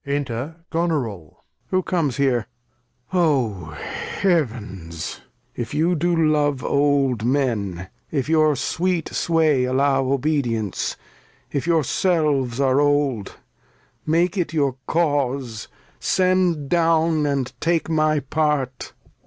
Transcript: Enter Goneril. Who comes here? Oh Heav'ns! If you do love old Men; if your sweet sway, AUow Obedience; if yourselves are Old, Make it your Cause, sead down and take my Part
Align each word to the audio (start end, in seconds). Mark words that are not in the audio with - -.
Enter 0.03 0.55
Goneril. 0.71 1.43
Who 1.67 1.83
comes 1.83 2.17
here? 2.17 2.47
Oh 3.13 3.65
Heav'ns! 4.21 5.21
If 5.55 5.75
you 5.75 5.93
do 5.93 6.15
love 6.15 6.63
old 6.63 7.23
Men; 7.23 7.87
if 8.09 8.27
your 8.27 8.55
sweet 8.55 9.09
sway, 9.09 9.65
AUow 9.65 10.11
Obedience; 10.11 10.97
if 11.51 11.67
yourselves 11.67 12.59
are 12.59 12.79
Old, 12.81 13.37
Make 14.03 14.39
it 14.39 14.53
your 14.53 14.75
Cause, 14.87 15.67
sead 15.99 16.67
down 16.67 17.27
and 17.27 17.53
take 17.61 17.87
my 17.87 18.21
Part 18.21 18.93